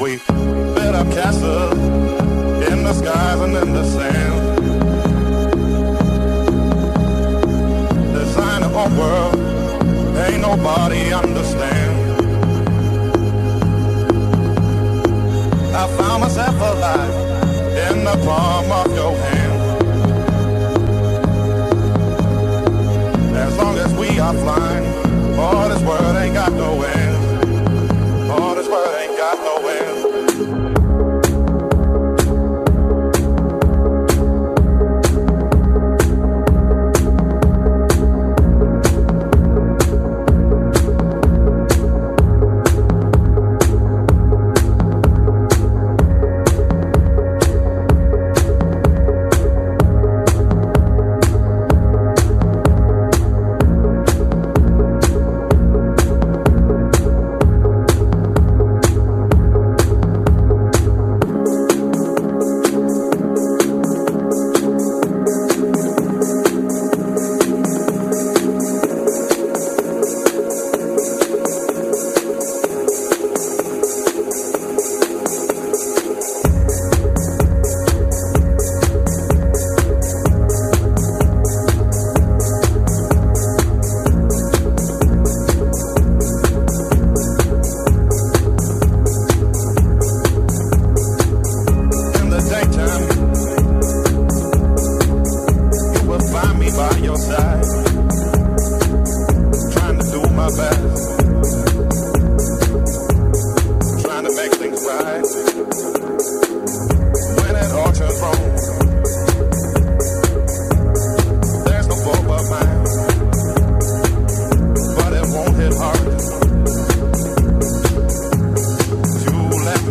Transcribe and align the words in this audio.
we 0.00 0.16
built 0.16 0.94
up 0.94 1.10
castles 1.12 1.78
in 2.70 2.82
the 2.82 2.92
skies 2.92 3.40
and 3.40 3.56
in 3.56 3.72
the 3.72 3.84
sand. 3.84 4.56
Design 8.14 8.62
our 8.64 8.88
world, 8.98 9.34
ain't 10.16 10.40
nobody 10.40 11.12
understand. 11.12 11.96
I 15.74 15.86
found 15.98 16.22
myself 16.22 16.54
alive 16.54 17.14
in 17.90 18.04
the 18.04 18.16
palm 18.24 18.72
of 18.72 18.94
your 18.94 19.14
hand. 19.16 19.60
As 23.36 23.56
long 23.58 23.78
as 23.78 23.92
we 23.94 24.18
are 24.18 24.34
flying, 24.34 25.38
all 25.38 25.68
this 25.68 25.82
world 25.82 26.16
ain't 26.16 26.34
got 26.34 26.49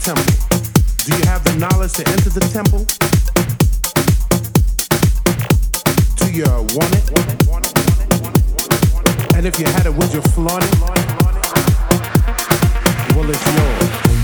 temple? 0.00 0.24
Do 1.04 1.16
you 1.16 1.24
have 1.26 1.44
the 1.44 1.54
knowledge 1.56 1.92
to 1.94 2.06
enter 2.08 2.30
the 2.30 2.40
temple? 2.52 2.84
Do 6.16 6.32
you 6.32 6.44
want 6.76 6.94
it? 6.94 7.04
And 9.36 9.46
if 9.46 9.58
you 9.58 9.66
had 9.66 9.86
it, 9.86 9.94
would 9.94 10.12
you 10.12 10.22
flaunt 10.32 10.64
it? 10.64 10.74
Well, 13.14 13.30
it's 13.30 13.46
yours. 13.56 14.19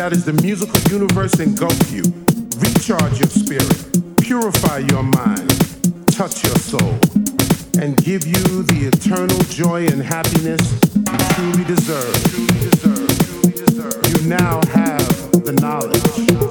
That 0.00 0.12
is 0.12 0.24
the 0.24 0.32
musical 0.32 0.80
universe 0.90 1.38
engulf 1.40 1.92
you. 1.92 2.02
Recharge 2.58 3.18
your 3.18 3.28
spirit, 3.28 4.16
purify 4.18 4.78
your 4.78 5.02
mind, 5.02 5.50
touch 6.08 6.42
your 6.44 6.56
soul, 6.56 6.98
and 7.78 7.96
give 8.02 8.26
you 8.26 8.62
the 8.62 8.90
eternal 8.92 9.38
joy 9.50 9.86
and 9.86 10.02
happiness 10.02 10.60
you 10.94 11.18
truly 11.34 11.64
deserve. 11.64 12.16
You 14.08 14.28
now 14.28 14.60
have 14.68 15.32
the 15.44 15.52
knowledge. 15.60 16.49